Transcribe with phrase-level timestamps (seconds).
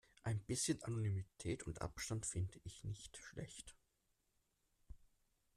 [0.23, 3.75] Ein bisschen Anonymität und Abstand finde ich nicht schlecht.